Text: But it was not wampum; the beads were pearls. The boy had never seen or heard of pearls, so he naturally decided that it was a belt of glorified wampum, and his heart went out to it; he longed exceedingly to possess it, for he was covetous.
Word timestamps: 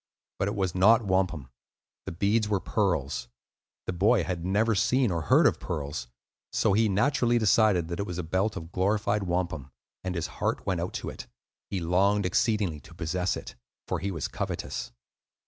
But 0.39 0.47
it 0.47 0.55
was 0.55 0.73
not 0.73 1.03
wampum; 1.05 1.49
the 2.07 2.11
beads 2.11 2.49
were 2.49 2.59
pearls. 2.59 3.27
The 3.85 3.93
boy 3.93 4.23
had 4.23 4.43
never 4.43 4.73
seen 4.73 5.11
or 5.11 5.21
heard 5.21 5.45
of 5.45 5.59
pearls, 5.59 6.07
so 6.51 6.73
he 6.73 6.89
naturally 6.89 7.37
decided 7.37 7.87
that 7.89 7.99
it 7.99 8.07
was 8.07 8.17
a 8.17 8.23
belt 8.23 8.57
of 8.57 8.71
glorified 8.71 9.21
wampum, 9.21 9.69
and 10.03 10.15
his 10.15 10.25
heart 10.41 10.65
went 10.65 10.81
out 10.81 10.93
to 10.93 11.11
it; 11.11 11.27
he 11.69 11.79
longed 11.79 12.25
exceedingly 12.25 12.79
to 12.79 12.95
possess 12.95 13.37
it, 13.37 13.53
for 13.87 13.99
he 13.99 14.09
was 14.09 14.27
covetous. 14.27 14.91